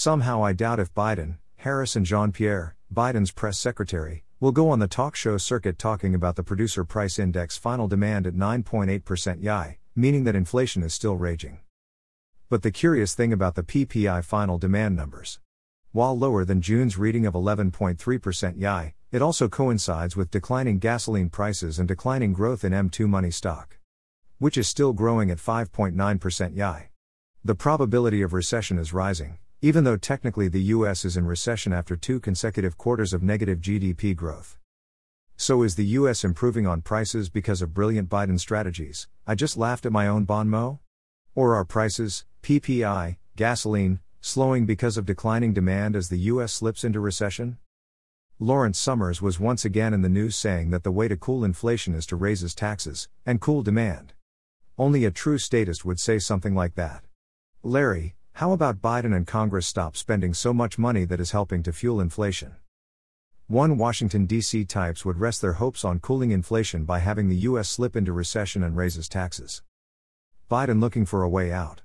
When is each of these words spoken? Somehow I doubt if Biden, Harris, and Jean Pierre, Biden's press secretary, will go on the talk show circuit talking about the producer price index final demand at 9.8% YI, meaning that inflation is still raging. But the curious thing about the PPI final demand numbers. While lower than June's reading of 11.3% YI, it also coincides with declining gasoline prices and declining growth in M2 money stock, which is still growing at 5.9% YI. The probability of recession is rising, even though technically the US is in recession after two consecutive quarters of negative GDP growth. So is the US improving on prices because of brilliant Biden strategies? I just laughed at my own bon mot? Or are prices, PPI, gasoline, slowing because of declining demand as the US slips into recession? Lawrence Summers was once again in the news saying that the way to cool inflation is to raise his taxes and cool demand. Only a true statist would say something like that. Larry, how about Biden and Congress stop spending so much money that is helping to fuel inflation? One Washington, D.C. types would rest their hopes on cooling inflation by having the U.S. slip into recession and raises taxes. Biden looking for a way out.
Somehow 0.00 0.42
I 0.42 0.54
doubt 0.54 0.80
if 0.80 0.94
Biden, 0.94 1.36
Harris, 1.56 1.94
and 1.94 2.06
Jean 2.06 2.32
Pierre, 2.32 2.74
Biden's 2.90 3.32
press 3.32 3.58
secretary, 3.58 4.24
will 4.40 4.50
go 4.50 4.70
on 4.70 4.78
the 4.78 4.88
talk 4.88 5.14
show 5.14 5.36
circuit 5.36 5.78
talking 5.78 6.14
about 6.14 6.36
the 6.36 6.42
producer 6.42 6.86
price 6.86 7.18
index 7.18 7.58
final 7.58 7.86
demand 7.86 8.26
at 8.26 8.32
9.8% 8.32 9.42
YI, 9.42 9.78
meaning 9.94 10.24
that 10.24 10.34
inflation 10.34 10.82
is 10.82 10.94
still 10.94 11.16
raging. 11.16 11.58
But 12.48 12.62
the 12.62 12.70
curious 12.70 13.14
thing 13.14 13.30
about 13.30 13.56
the 13.56 13.62
PPI 13.62 14.24
final 14.24 14.56
demand 14.56 14.96
numbers. 14.96 15.38
While 15.92 16.16
lower 16.16 16.46
than 16.46 16.62
June's 16.62 16.96
reading 16.96 17.26
of 17.26 17.34
11.3% 17.34 18.56
YI, 18.56 18.94
it 19.12 19.20
also 19.20 19.50
coincides 19.50 20.16
with 20.16 20.30
declining 20.30 20.78
gasoline 20.78 21.28
prices 21.28 21.78
and 21.78 21.86
declining 21.86 22.32
growth 22.32 22.64
in 22.64 22.72
M2 22.72 23.06
money 23.06 23.30
stock, 23.30 23.76
which 24.38 24.56
is 24.56 24.66
still 24.66 24.94
growing 24.94 25.30
at 25.30 25.36
5.9% 25.36 26.56
YI. 26.56 26.88
The 27.44 27.54
probability 27.54 28.22
of 28.22 28.32
recession 28.32 28.78
is 28.78 28.94
rising, 28.94 29.36
even 29.62 29.84
though 29.84 29.96
technically 29.96 30.48
the 30.48 30.62
US 30.74 31.04
is 31.04 31.18
in 31.18 31.26
recession 31.26 31.70
after 31.70 31.94
two 31.94 32.18
consecutive 32.18 32.78
quarters 32.78 33.12
of 33.12 33.22
negative 33.22 33.60
GDP 33.60 34.16
growth. 34.16 34.58
So 35.36 35.62
is 35.62 35.74
the 35.74 35.84
US 35.98 36.24
improving 36.24 36.66
on 36.66 36.80
prices 36.80 37.28
because 37.28 37.60
of 37.60 37.74
brilliant 37.74 38.08
Biden 38.08 38.40
strategies? 38.40 39.06
I 39.26 39.34
just 39.34 39.58
laughed 39.58 39.84
at 39.84 39.92
my 39.92 40.06
own 40.08 40.24
bon 40.24 40.48
mot? 40.48 40.78
Or 41.34 41.54
are 41.54 41.64
prices, 41.64 42.24
PPI, 42.42 43.16
gasoline, 43.36 44.00
slowing 44.22 44.64
because 44.64 44.96
of 44.96 45.04
declining 45.04 45.52
demand 45.52 45.94
as 45.94 46.08
the 46.08 46.18
US 46.18 46.54
slips 46.54 46.82
into 46.82 47.00
recession? 47.00 47.58
Lawrence 48.38 48.78
Summers 48.78 49.20
was 49.20 49.38
once 49.38 49.66
again 49.66 49.92
in 49.92 50.00
the 50.00 50.08
news 50.08 50.36
saying 50.36 50.70
that 50.70 50.84
the 50.84 50.90
way 50.90 51.06
to 51.06 51.16
cool 51.18 51.44
inflation 51.44 51.94
is 51.94 52.06
to 52.06 52.16
raise 52.16 52.40
his 52.40 52.54
taxes 52.54 53.10
and 53.26 53.42
cool 53.42 53.62
demand. 53.62 54.14
Only 54.78 55.04
a 55.04 55.10
true 55.10 55.36
statist 55.36 55.84
would 55.84 56.00
say 56.00 56.18
something 56.18 56.54
like 56.54 56.76
that. 56.76 57.04
Larry, 57.62 58.14
how 58.40 58.52
about 58.52 58.80
Biden 58.80 59.14
and 59.14 59.26
Congress 59.26 59.66
stop 59.66 59.94
spending 59.94 60.32
so 60.32 60.54
much 60.54 60.78
money 60.78 61.04
that 61.04 61.20
is 61.20 61.32
helping 61.32 61.62
to 61.62 61.74
fuel 61.74 62.00
inflation? 62.00 62.56
One 63.48 63.76
Washington, 63.76 64.24
D.C. 64.24 64.64
types 64.64 65.04
would 65.04 65.20
rest 65.20 65.42
their 65.42 65.52
hopes 65.52 65.84
on 65.84 65.98
cooling 66.00 66.30
inflation 66.30 66.86
by 66.86 67.00
having 67.00 67.28
the 67.28 67.36
U.S. 67.50 67.68
slip 67.68 67.94
into 67.96 68.14
recession 68.14 68.62
and 68.62 68.74
raises 68.74 69.10
taxes. 69.10 69.62
Biden 70.50 70.80
looking 70.80 71.04
for 71.04 71.22
a 71.22 71.28
way 71.28 71.52
out. 71.52 71.78